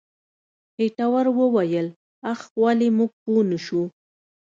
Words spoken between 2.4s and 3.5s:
ولې موږ پوه